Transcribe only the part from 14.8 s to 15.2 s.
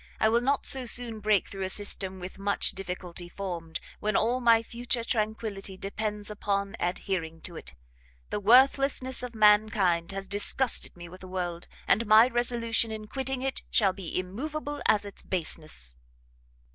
as